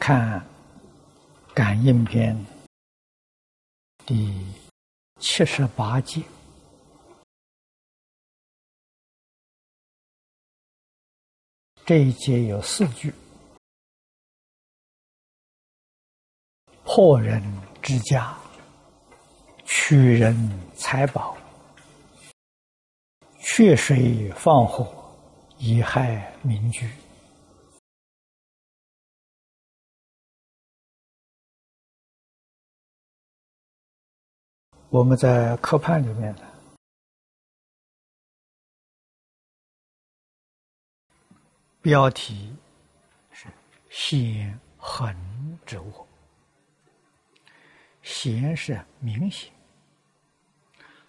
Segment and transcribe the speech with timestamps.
[0.00, 0.40] 看
[1.54, 2.34] 《感应篇》
[4.06, 4.34] 第
[5.18, 6.22] 七十八节，
[11.84, 13.12] 这一节有四句：
[16.82, 17.42] 破人
[17.82, 18.34] 之家，
[19.66, 20.34] 取人
[20.74, 21.36] 财宝，
[23.38, 25.14] 缺水放火，
[25.58, 26.90] 以害民居。
[34.92, 36.42] 我们在课判里面的
[41.80, 42.52] 标题
[43.30, 43.46] 是
[43.88, 45.14] “显横
[45.64, 46.04] 之物”，
[48.02, 49.52] 显是明显，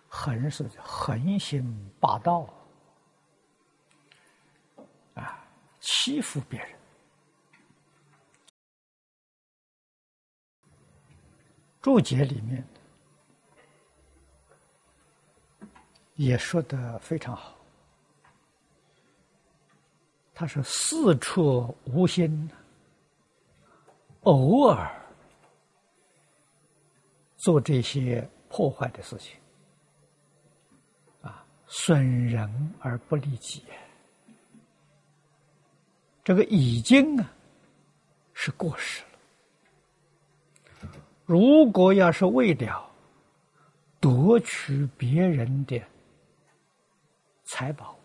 [0.07, 2.48] 横是横行霸道
[5.16, 5.43] 啊，
[5.79, 6.70] 欺负别人。
[11.82, 12.63] 注解里面。
[16.21, 17.57] 也说的非常好。
[20.35, 22.47] 他说：“四处无心，
[24.21, 25.01] 偶尔
[27.37, 29.35] 做这些破坏的事情，
[31.23, 33.63] 啊，损人而不利己。
[36.23, 37.33] 这个已经啊
[38.33, 40.89] 是过时了。
[41.25, 42.87] 如果要是为了
[43.99, 45.81] 夺取别人的，
[47.54, 47.99] 财宝，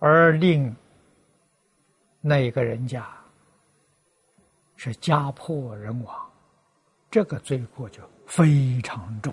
[0.00, 0.74] 而令
[2.20, 3.08] 那个人家
[4.74, 6.28] 是家破人亡，
[7.08, 9.32] 这个罪过就非常重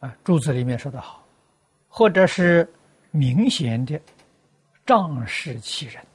[0.00, 1.26] 啊，柱子里面说的好，
[1.88, 2.70] 或者是
[3.10, 3.98] 明显的
[4.84, 6.06] 仗势欺人。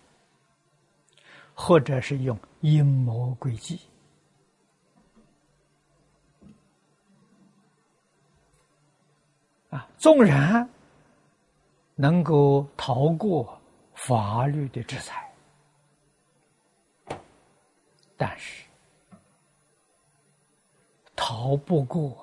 [1.63, 3.79] 或者是用阴谋诡计
[9.69, 10.67] 啊，纵然
[11.94, 13.61] 能够逃过
[13.94, 15.31] 法律的制裁，
[18.17, 18.66] 但是
[21.16, 22.17] 逃不过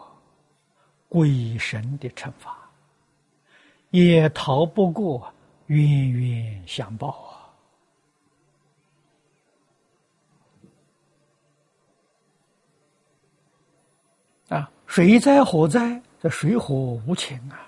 [1.08, 2.68] 鬼神的惩罚，
[3.90, 5.32] 也逃不过
[5.68, 7.26] 冤冤相报。
[14.48, 16.74] 啊，水灾火灾，这水火
[17.06, 17.60] 无情啊！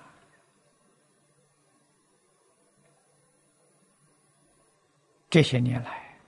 [5.28, 6.18] 这些年来，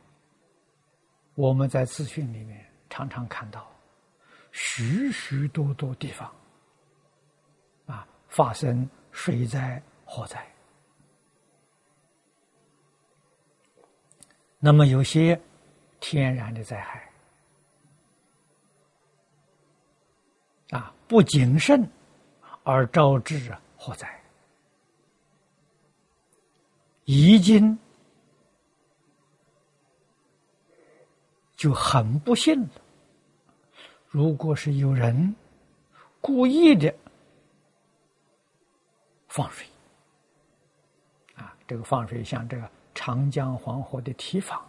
[1.34, 3.66] 我们在资讯里面常常看到
[4.52, 6.32] 许许多多地方
[7.86, 10.46] 啊发生水灾、火灾。
[14.60, 15.40] 那么有些
[15.98, 17.11] 天然的灾害。
[20.72, 21.86] 啊，不谨慎
[22.64, 24.08] 而招致祸灾，
[27.04, 27.78] 已经
[31.56, 32.68] 就很不幸了。
[34.08, 35.36] 如果是有人
[36.22, 36.94] 故意的
[39.28, 39.66] 放水，
[41.34, 44.66] 啊，这个放水像这个长江黄河的堤防，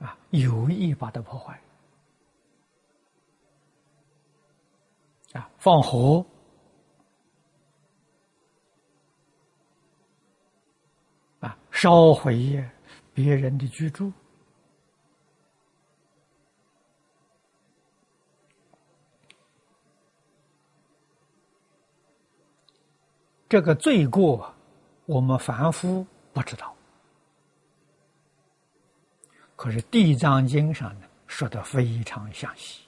[0.00, 1.60] 啊，有意把它破坏。
[5.36, 6.24] 啊，放火
[11.40, 12.64] 啊，烧毁
[13.12, 14.12] 别人的居住，
[23.48, 24.54] 这个罪过，
[25.04, 26.74] 我们凡夫不知道。
[29.54, 32.85] 可是《地藏经》上呢，说的非常详细。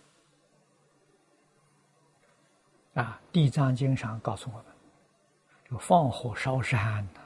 [2.98, 4.64] 啊，《地藏经》上告诉我们，
[5.64, 7.20] 这个放火烧山呢，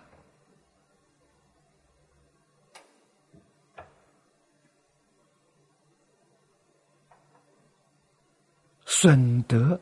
[8.84, 9.80] 损德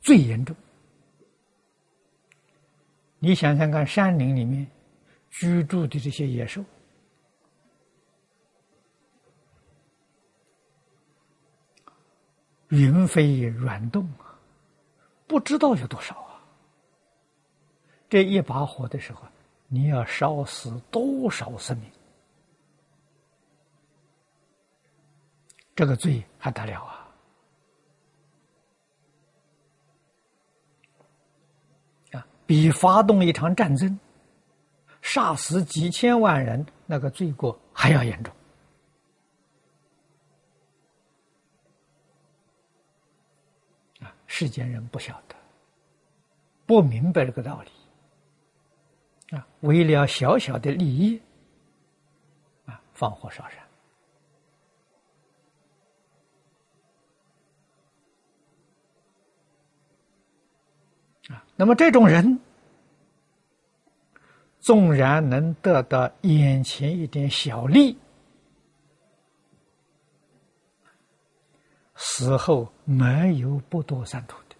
[0.00, 0.56] 最严重。
[3.20, 4.66] 你想想看，山林里面
[5.30, 6.64] 居住的这些野兽。
[12.70, 14.34] 云飞软动啊，
[15.26, 16.42] 不知道有多少啊。
[18.08, 19.22] 这一把火的时候，
[19.68, 21.90] 你要烧死多少生命？
[25.76, 27.08] 这个罪还得了啊！
[32.12, 33.98] 啊，比发动一场战争，
[35.00, 38.34] 杀死几千万人，那个罪过还要严重。
[44.32, 45.34] 世间人不晓得，
[46.64, 49.36] 不明白这个道理。
[49.36, 51.20] 啊，为了小小的利益，
[52.64, 53.58] 啊，放火烧山
[61.34, 61.44] 啊。
[61.56, 62.38] 那么这种人，
[64.60, 67.98] 纵然能得到眼前一点小利，
[72.02, 74.56] 死后没有不堕三途的。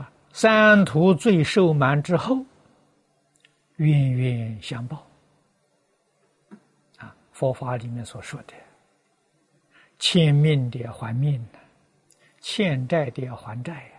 [0.00, 2.44] 啊，三途罪受满之后，
[3.76, 5.06] 冤冤相报。
[6.96, 8.54] 啊，佛法里面所说的，
[10.00, 11.58] 欠命的还命的。
[12.40, 13.90] 欠债的还债呀，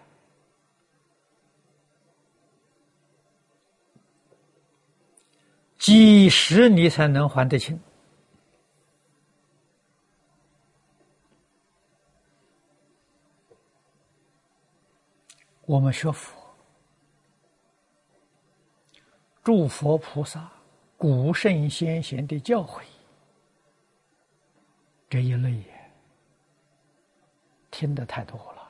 [5.78, 7.80] 几时你才能还得清？
[15.70, 16.36] 我们学佛，
[19.44, 20.50] 诸佛菩萨、
[20.98, 22.82] 古圣先贤的教诲，
[25.08, 25.92] 这一类也。
[27.70, 28.68] 听的太多了，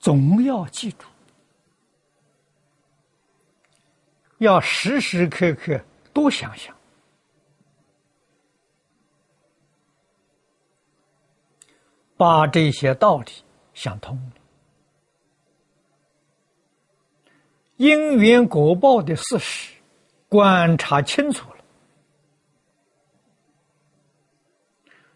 [0.00, 1.06] 总要记住，
[4.38, 5.78] 要时时刻刻
[6.14, 6.75] 多想想，
[12.16, 13.32] 把这些道理
[13.74, 14.32] 想通了，
[17.76, 19.74] 因缘果报的事实
[20.28, 21.56] 观察清楚了。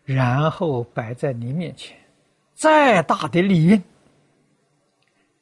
[0.05, 1.97] 然后摆在你面前，
[2.55, 3.81] 再大的利益，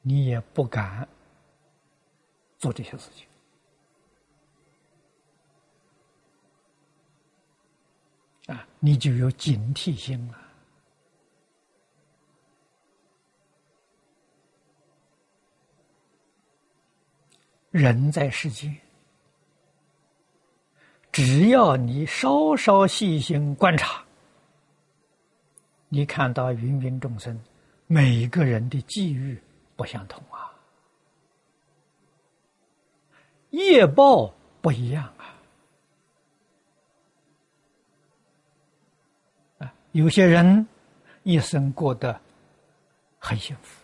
[0.02, 1.08] 你也不敢
[2.58, 3.26] 做这些事情
[8.54, 8.66] 啊！
[8.78, 10.47] 你就有警惕心了。
[17.70, 18.74] 人在世间，
[21.12, 24.02] 只要你稍稍细心观察。
[25.90, 27.38] 你看到芸芸众生，
[27.86, 29.40] 每个人的际遇
[29.74, 30.52] 不相同啊，
[33.50, 35.34] 业报不一样啊。
[39.58, 40.66] 啊，有些人
[41.22, 42.20] 一生过得
[43.18, 43.82] 很幸福，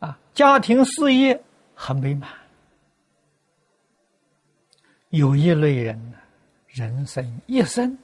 [0.00, 1.42] 啊，家庭事业
[1.74, 2.30] 很美满。
[5.10, 6.18] 有一类人呢，
[6.68, 7.98] 人生一生。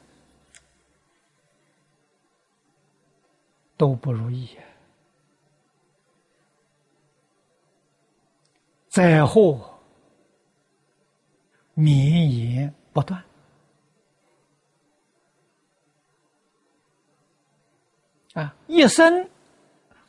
[3.79, 4.59] 都不如意，
[8.89, 9.79] 灾祸
[11.75, 13.23] 绵延不断，
[18.35, 19.31] 啊，一生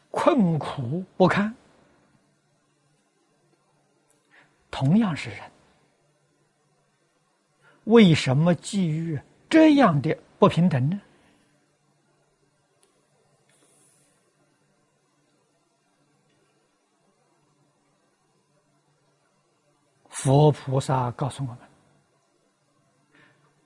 [0.09, 1.55] 困苦不堪。
[4.71, 5.39] 同样是人，
[7.85, 11.01] 为什么际遇这样的不平等呢？
[20.09, 21.57] 佛菩萨告诉我们：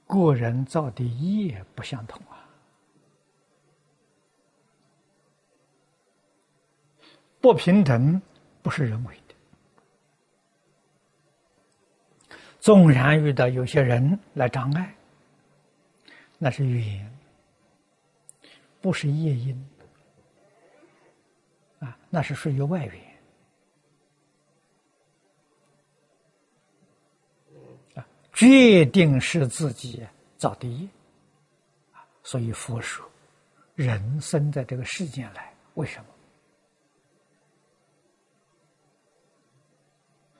[0.06, 2.48] 个人造的业不相同啊，
[7.42, 8.22] 不平等
[8.62, 9.23] 不是人为。
[12.64, 14.96] 纵然遇到有些人来障碍，
[16.38, 17.14] 那是缘，
[18.80, 19.70] 不是业因
[21.80, 22.96] 啊，那是属于外缘。
[28.34, 30.02] 决定是自己
[30.38, 30.88] 造的业，
[32.24, 33.06] 所以佛说，
[33.76, 36.06] 人生在这个世间来，为什么？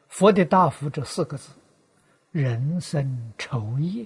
[0.08, 1.52] 佛的大福这四个字，
[2.34, 4.06] 人生愁业。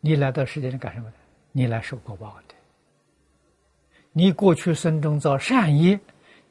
[0.00, 1.16] 你来到世间来干什么的？
[1.52, 2.54] 你来受果报的。
[4.12, 5.98] 你过去生中造善业，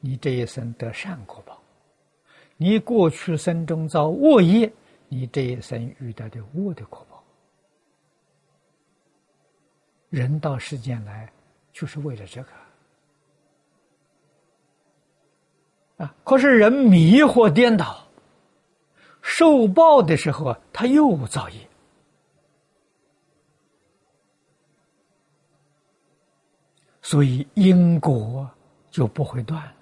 [0.00, 1.54] 你这一生得善果报；
[2.56, 4.72] 你过去生中造恶业。
[5.08, 7.22] 你这一生遇到的恶的果报，
[10.08, 11.30] 人到世间来
[11.72, 12.48] 就是为了这个
[15.98, 16.12] 啊！
[16.24, 18.03] 可是人迷惑颠倒，
[19.26, 21.68] 受报的时候，他又造业，
[27.00, 28.48] 所以因果
[28.90, 29.74] 就不会断。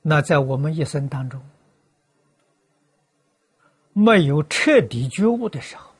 [0.00, 1.38] 那在我们一生当中，
[3.92, 5.92] 没有彻底觉悟的时候，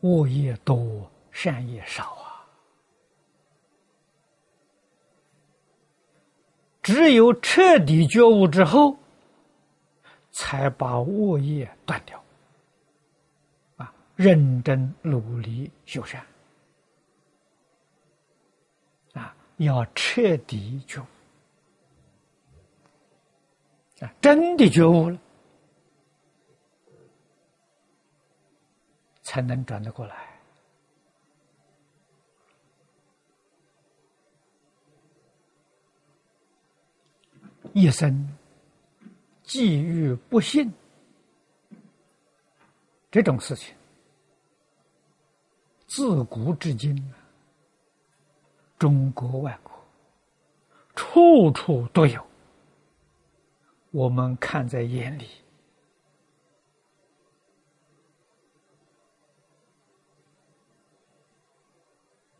[0.00, 2.25] 恶业多，善业少啊。
[6.86, 8.96] 只有彻底觉悟之后，
[10.30, 12.22] 才把恶业断掉。
[13.76, 16.24] 啊，认真努力修善，
[19.14, 21.06] 啊，要彻底觉悟。
[24.04, 25.18] 啊，真的觉悟了，
[29.22, 30.25] 才能转得过来。
[37.76, 38.26] 一生
[39.42, 40.72] 际遇不幸
[43.10, 43.74] 这种事情，
[45.86, 46.96] 自古至今，
[48.78, 49.70] 中国外国
[50.94, 52.26] 处处都有。
[53.90, 55.28] 我们看在眼里，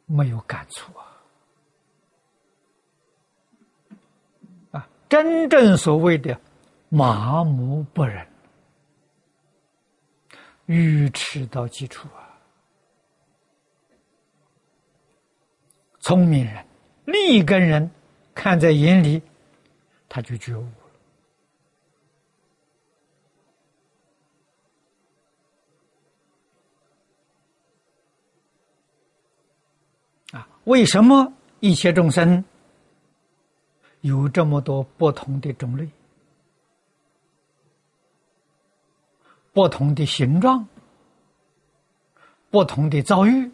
[0.07, 1.16] 没有感触啊！
[5.09, 6.41] 真正所谓的
[6.89, 8.27] 麻木不仁、
[10.67, 12.23] 愚痴到极处啊！
[16.01, 16.65] 聪明人、
[17.05, 17.91] 立根人
[18.33, 19.21] 看在眼里，
[20.09, 20.63] 他就觉悟
[30.33, 30.39] 了。
[30.39, 30.49] 啊。
[30.65, 32.45] 为什么一切众生
[34.07, 35.89] 有这么多不同的种类、
[39.53, 40.65] 不同的形状、
[42.49, 43.51] 不同的遭遇？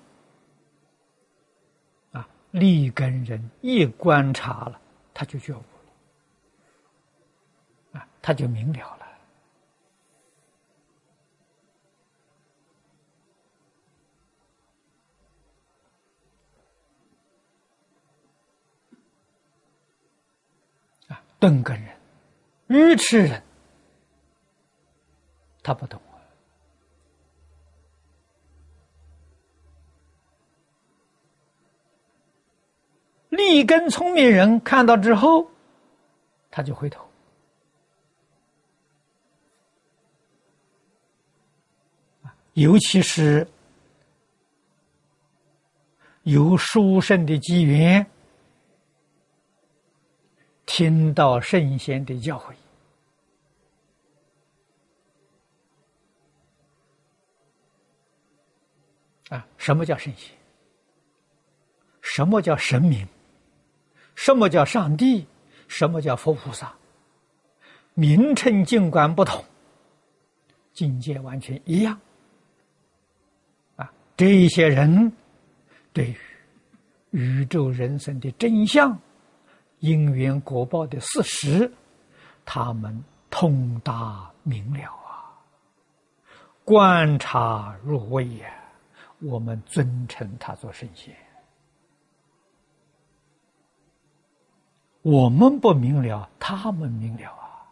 [2.13, 4.79] 啊，立根人一观察了，
[5.15, 5.63] 他就觉悟
[7.95, 9.02] 了，啊，他就明了了。
[21.43, 21.93] 钝根人、
[22.69, 23.43] 愚痴人，
[25.61, 26.15] 他不懂啊。
[33.31, 35.51] 立根聪明人看到之后，
[36.49, 37.05] 他就回头。
[42.53, 43.45] 尤其是
[46.23, 48.07] 有殊胜的机缘。
[50.75, 52.55] 听到圣贤的教诲
[59.29, 60.35] 啊，什么叫圣贤？
[62.01, 63.07] 什么叫神明？
[64.15, 65.27] 什么叫上帝？
[65.69, 66.75] 什么叫佛菩萨？
[67.93, 69.45] 名称尽管不同，
[70.73, 72.01] 境界完全一样。
[73.77, 75.13] 啊，这些人
[75.93, 76.17] 对于
[77.11, 78.99] 宇宙人生的真相。
[79.83, 81.73] 因缘果报的事实，
[82.45, 85.27] 他们通达明了啊，
[86.65, 88.49] 观察入微呀，
[89.19, 91.13] 我们尊称他做圣贤。
[95.03, 97.67] 我们不明了，他们明了啊。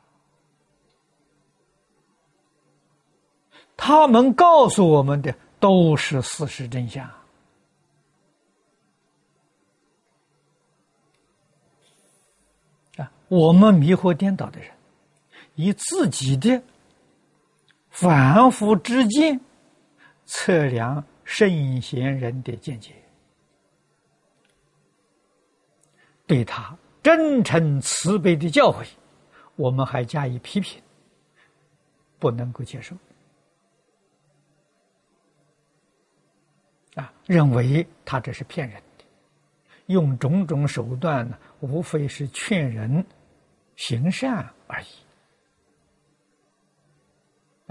[3.76, 7.08] 他们告诉我们的都是事实真相。
[13.30, 14.68] 我们迷惑颠倒的人，
[15.54, 16.60] 以自己的
[17.88, 19.40] 凡夫之见
[20.26, 22.92] 测量圣贤人的见解，
[26.26, 28.84] 对他真诚慈悲的教诲，
[29.54, 30.82] 我们还加以批评，
[32.18, 32.96] 不能够接受。
[36.96, 39.04] 啊，认为他这是骗人的，
[39.86, 43.06] 用种种手段呢，无非是劝人。
[43.80, 44.86] 行善而已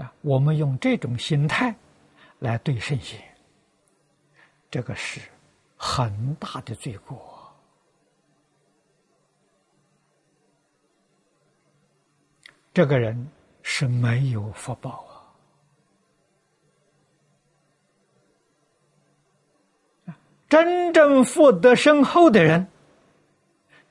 [0.02, 0.12] 啊！
[0.22, 1.72] 我们用这种心态
[2.40, 3.22] 来对圣贤，
[4.68, 5.20] 这个是
[5.76, 7.48] 很大的罪过。
[12.74, 13.30] 这个人
[13.62, 15.06] 是没有福报
[20.06, 20.18] 啊！
[20.48, 22.66] 真正福德深厚的人。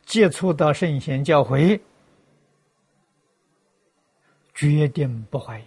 [0.06, 1.80] 接触到圣贤教诲，
[4.60, 5.64] 决定不怀疑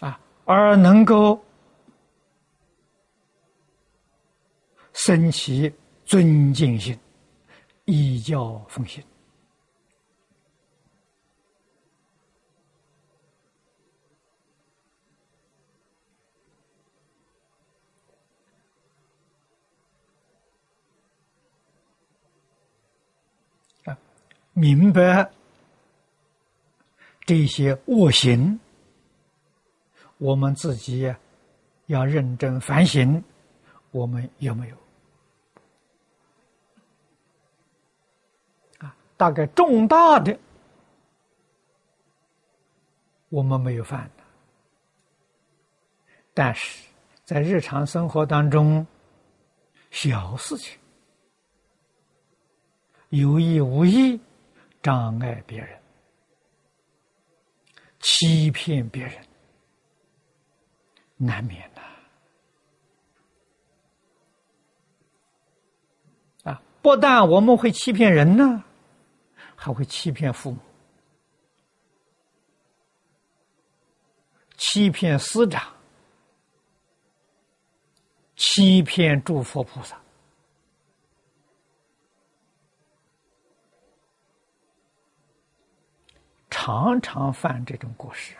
[0.00, 1.42] 啊，而能够
[4.92, 5.72] 升起
[6.04, 6.98] 尊敬心，
[7.86, 9.02] 依教奉行。
[24.60, 25.30] 明白
[27.24, 28.60] 这些恶行，
[30.18, 31.10] 我们自己
[31.86, 33.24] 要认真反省，
[33.90, 34.76] 我们有没有？
[38.80, 40.38] 啊，大概重大的
[43.30, 44.22] 我们没有犯的，
[46.34, 46.84] 但是
[47.24, 48.86] 在日常生活当中，
[49.90, 50.78] 小事情
[53.08, 54.20] 有意无意。
[54.82, 55.78] 障碍别人，
[58.00, 59.14] 欺骗别人，
[61.16, 61.82] 难免呐！
[66.50, 68.64] 啊，不但我们会欺骗人呢，
[69.54, 70.58] 还会欺骗父母，
[74.56, 75.62] 欺骗师长，
[78.36, 80.00] 欺骗诸佛菩萨。
[86.62, 88.34] 常常犯这种过失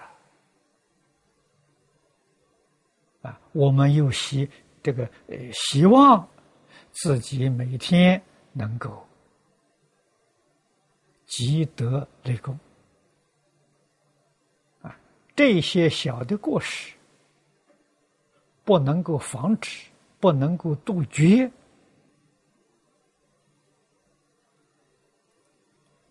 [3.23, 3.31] 啊！
[3.31, 4.47] 啊，我们又希
[4.83, 6.29] 这个呃，希望
[6.93, 8.23] 自己每天
[8.53, 9.03] 能够
[11.25, 12.59] 积德立功
[14.83, 14.95] 啊，
[15.35, 16.95] 这些小的过失
[18.65, 19.87] 不能够防止，
[20.21, 21.51] 不能够杜绝，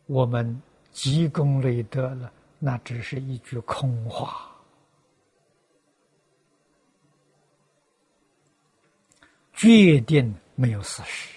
[0.08, 0.60] 我们。
[1.02, 4.52] 积功累德了，那只是一句空话，
[9.54, 11.30] 决定没有事实。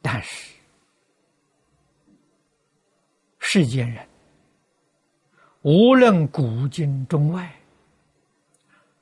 [0.00, 0.54] 但是，
[3.40, 4.06] 世间人
[5.62, 7.59] 无论古今中外。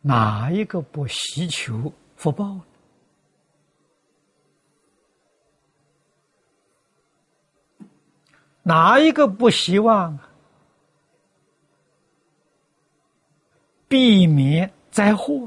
[0.08, 2.64] 哪一个不希求福报呢？
[8.62, 10.18] 哪一个不希望
[13.86, 15.46] 避免灾祸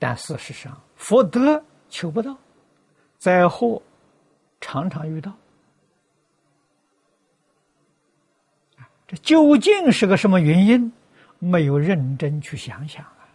[0.00, 2.36] 但事实上，福德求不到，
[3.18, 3.80] 灾祸
[4.60, 5.32] 常常遇到。
[9.10, 10.92] 这究竟是个什么原因？
[11.40, 13.26] 没有认真去想想啊！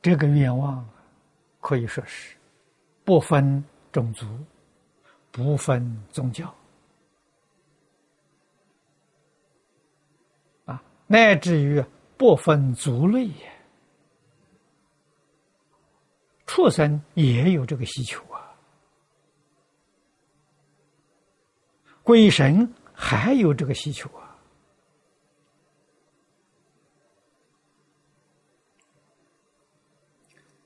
[0.00, 0.88] 这个愿望
[1.60, 2.36] 可以说是
[3.02, 4.26] 不分种族、
[5.32, 6.54] 不分宗教
[10.66, 11.84] 啊，乃至于
[12.16, 13.51] 不分族类也。
[16.54, 18.54] 畜生也有这个需求啊，
[22.02, 24.36] 鬼神还有这个需求啊。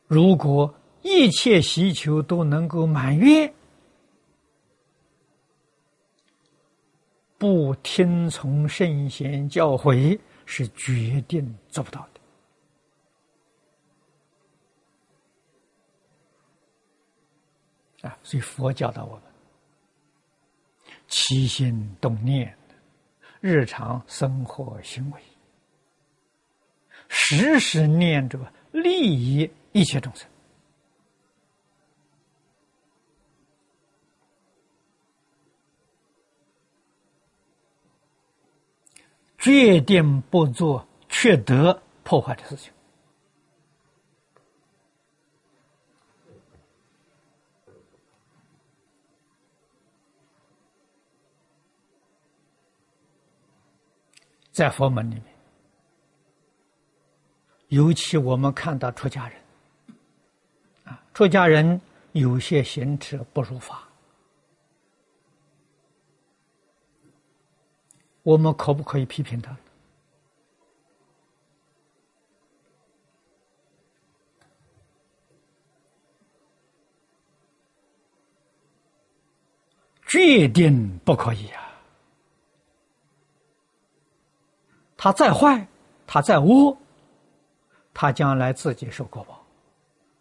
[0.09, 3.55] 如果一切需求都能够满愿，
[7.39, 12.16] 不听从圣贤教诲，是决定做不到的。
[18.07, 19.23] 啊所以佛教导我们，
[21.09, 22.57] 起心动念，
[23.41, 25.21] 日常生活行为，
[27.09, 28.39] 时时念着
[28.73, 30.29] 利益一切众生，
[39.39, 42.73] 决定不做缺德破坏的事情。
[54.57, 55.25] 在佛门里面，
[57.69, 59.39] 尤其我们看到出家人，
[60.85, 61.79] 啊，出家人
[62.13, 63.87] 有些行持不如法，
[68.23, 69.55] 我们可不可以批评他？
[80.07, 81.66] 决定不可以啊！
[85.07, 85.65] 他再坏，
[86.05, 86.77] 他再恶，
[87.95, 89.41] 他将来自己受果报。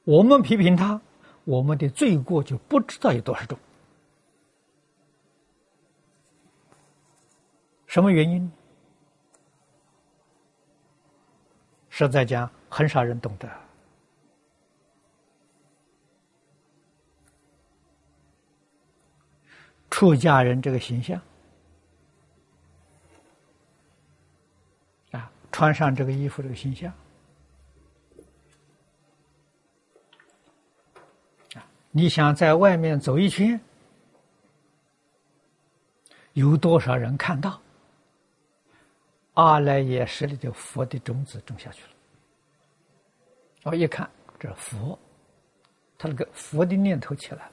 [0.04, 1.02] 我们批评他，
[1.43, 3.58] 我们的罪过就不知道有多少种。
[7.88, 8.52] 什么原因？
[11.89, 13.50] 实在讲，很少人懂得。
[19.89, 21.19] 出家人这个形象
[25.12, 26.91] 啊，穿上这个衣服这个形象，
[31.91, 33.58] 你想在外面走一圈，
[36.34, 37.62] 有多少人看到？
[39.36, 41.89] 阿赖耶识里的佛的种子种下去了。
[43.63, 45.00] 我一看，这佛，
[45.98, 47.50] 他那个佛的念头起来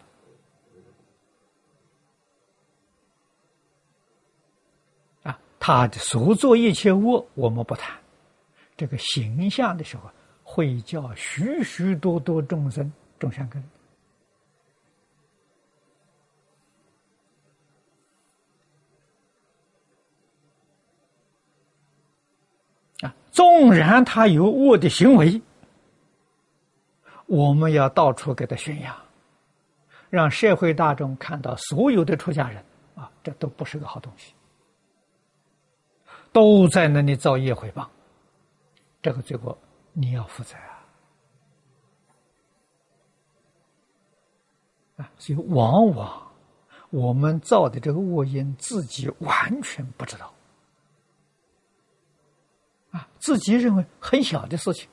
[5.23, 5.31] 了。
[5.31, 7.97] 啊，他所做一切恶，我们不谈。
[8.77, 10.11] 这个形象的时候，
[10.43, 13.63] 会叫许许多多众生种善根。
[23.31, 25.41] 纵然他有恶的行为，
[27.27, 28.93] 我们要到处给他宣扬，
[30.11, 32.63] 让社会大众看到，所有的出家人
[32.97, 34.35] 啊，这都不是个好东西，
[36.33, 37.87] 都在那里造业毁谤，
[39.03, 39.57] 这个罪过
[39.93, 40.83] 你要负责啊！
[44.97, 46.33] 啊，所以往往
[46.91, 50.33] 我们造的这个恶因，自己完全不知道。
[52.91, 54.89] 啊，自己认为很小的事情，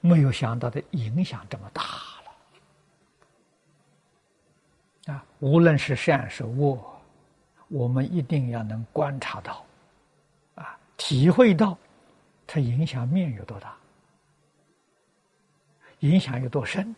[0.00, 1.82] 没有想到的影响这么大
[5.06, 5.14] 了。
[5.14, 6.78] 啊，无论是善是恶，
[7.68, 9.65] 我们一定要能观察到，
[10.96, 11.76] 体会到
[12.46, 13.76] 它影响面有多大，
[16.00, 16.94] 影响有多深，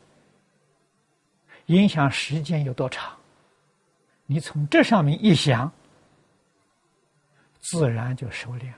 [1.66, 3.16] 影响时间有多长。
[4.26, 5.72] 你从这上面一想，
[7.60, 8.70] 自然就收敛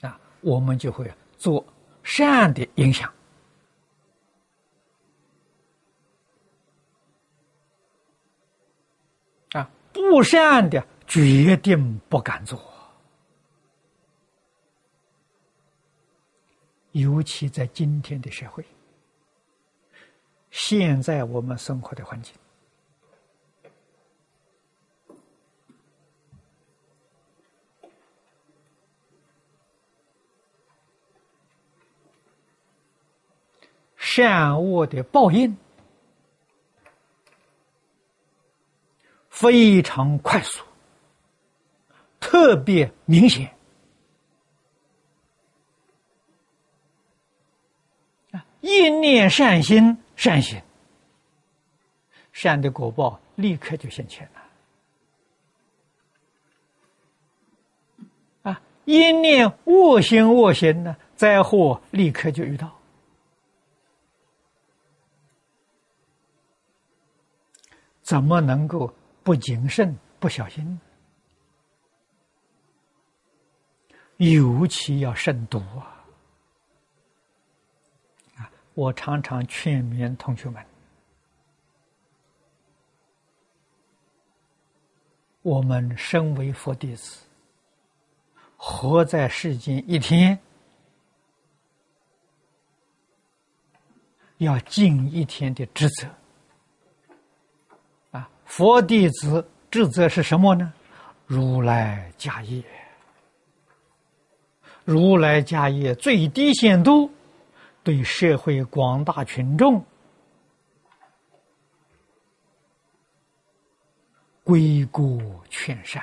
[0.00, 0.08] 了。
[0.08, 1.64] 啊我们就会做
[2.02, 3.12] 善的影响
[9.52, 12.60] 啊，不善的决定不敢做，
[16.92, 18.64] 尤其在今天的社会，
[20.50, 22.34] 现在我们生活的环境。
[33.96, 35.56] 善恶的报应
[39.28, 40.64] 非常快速，
[42.24, 43.54] 特别明显
[48.32, 48.46] 啊！
[48.62, 50.62] 一念善心，善行，
[52.32, 54.26] 善的果报立刻就现前
[58.42, 58.62] 了啊！
[58.86, 62.74] 一念恶心，恶心呢，灾祸立刻就遇到。
[68.00, 68.90] 怎么能够
[69.22, 70.80] 不谨慎、不小心？
[74.18, 76.04] 尤其要慎独啊！
[78.36, 80.64] 啊，我常常劝勉同学们：
[85.42, 87.18] 我们身为佛弟子，
[88.56, 90.38] 活在世间一天，
[94.38, 96.08] 要尽一天的职责。
[98.12, 100.72] 啊佛弟子职责是什么呢？
[101.26, 102.62] 如来家业，
[104.84, 107.10] 如来家业最低限度
[107.82, 109.84] 对社会广大群众
[114.42, 115.18] 归过
[115.48, 116.02] 劝善，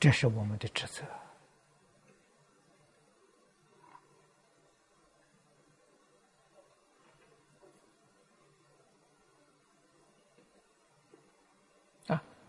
[0.00, 1.04] 这是我们的职责。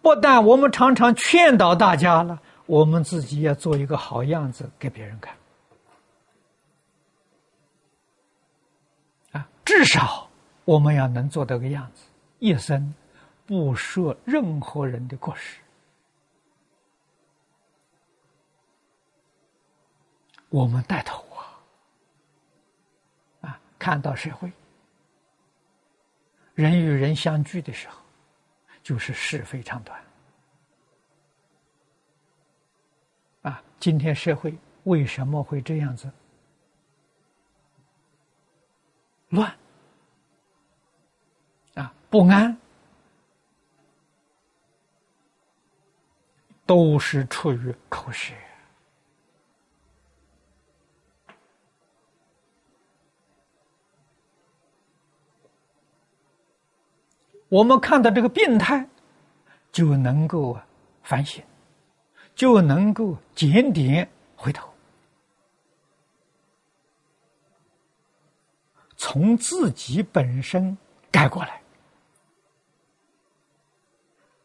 [0.02, 5.36] 不但我们常常劝导大家了，我们自己要做一个好样子给别人看。
[9.32, 10.30] 啊，至少
[10.66, 12.04] 我们要能做到个样子，
[12.38, 12.94] 一生
[13.48, 15.60] 不说任何人的过失。
[20.50, 21.60] 我们带头啊，
[23.42, 24.52] 啊，看到社会
[26.54, 27.98] 人与人相聚的时候。
[28.82, 30.02] 就是是非长短。
[33.42, 36.12] 啊，今天社会为什么会这样子
[39.30, 39.56] 乱？
[41.76, 42.58] 啊，不安，
[46.66, 48.34] 都是出于口舌。
[57.48, 58.88] 我们看到这个病态，
[59.72, 60.60] 就能够
[61.02, 61.44] 反省，
[62.40, 64.74] 就能够检点回头，
[68.96, 70.78] 从自己本身
[71.12, 71.62] 改过来，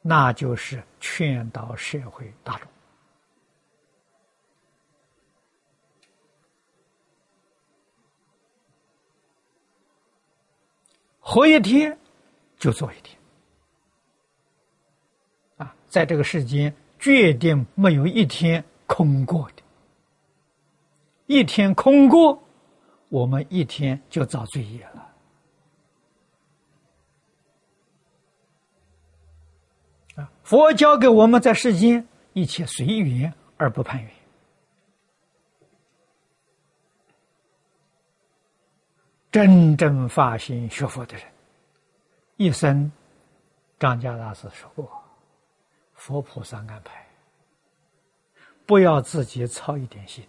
[0.03, 2.69] 那就是劝导社会大众。
[11.21, 11.97] 活一天。
[12.57, 13.19] 就做一天，
[15.59, 19.63] 啊，在这个世间，决定没有一天空过的。
[21.27, 22.43] 一天空过，
[23.11, 25.13] 我们一天就遭罪业了。
[30.17, 34.11] 啊，佛教给我们在世间一切随缘而不攀缘，
[39.31, 41.27] 真正发心学佛的人。
[42.39, 42.91] 一生，
[43.79, 44.91] 张家大师说过
[46.05, 47.09] ：“佛菩萨安排，
[48.67, 50.23] 不要自己操一点心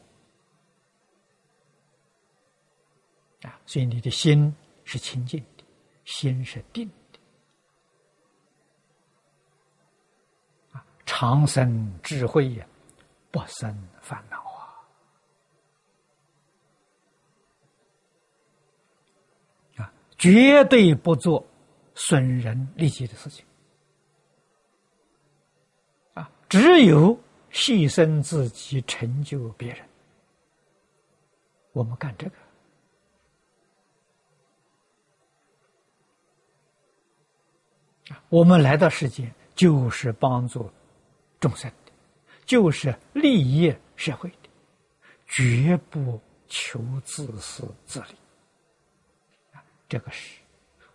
[3.41, 3.59] 啊！
[3.65, 5.65] 所以你的心是清净的，
[6.05, 7.19] 心是定的
[10.71, 10.85] 啊！
[11.05, 12.65] 长生智慧呀，
[13.29, 14.79] 不生烦恼啊！
[19.75, 21.45] 啊，绝对不做。”
[21.97, 23.45] 损人利己的事情，
[26.47, 27.17] 只有
[27.51, 29.85] 牺牲自己成就别人，
[31.73, 32.35] 我们干这个。
[38.29, 40.69] 我们来到世间就是帮助
[41.39, 41.91] 众生的，
[42.45, 44.49] 就是利益社会的，
[45.27, 48.15] 绝不求自私自利，
[49.89, 50.39] 这个是。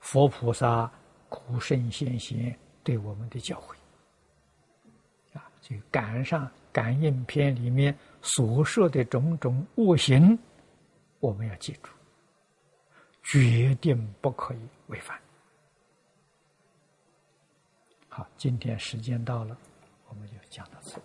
[0.00, 0.90] 佛菩萨、
[1.28, 3.74] 古圣先贤对我们的教诲，
[5.70, 10.36] 就《感上感应篇》里面所说的种种恶行，
[11.20, 11.90] 我们要记住，
[13.22, 15.16] 决定不可以违反。
[18.08, 19.56] 好，今天时间到了，
[20.08, 21.00] 我们就讲到此。